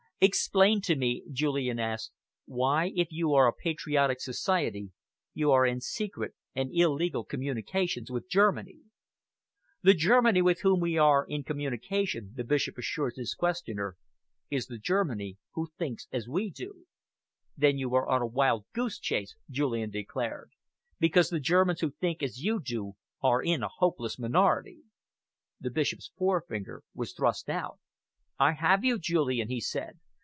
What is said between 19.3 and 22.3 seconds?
Julian declared, "because the Germans who think